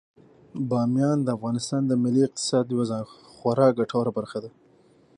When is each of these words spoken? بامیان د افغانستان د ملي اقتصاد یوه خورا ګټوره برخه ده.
بامیان 0.69 1.17
د 1.23 1.27
افغانستان 1.37 1.81
د 1.87 1.91
ملي 2.03 2.21
اقتصاد 2.27 2.65
یوه 2.73 2.85
خورا 3.35 3.67
ګټوره 3.79 4.11
برخه 4.17 4.37
ده. 4.43 4.49